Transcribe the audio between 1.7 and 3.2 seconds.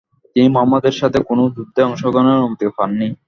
অংশগ্রহণের অনুমতি পাননি।